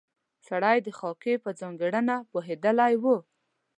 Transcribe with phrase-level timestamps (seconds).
[0.47, 3.03] سړی د خاکې په ځانګړنه پوهېدلی و.